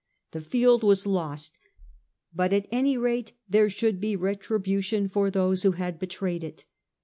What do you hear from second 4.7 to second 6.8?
tion for those who had betrayed it.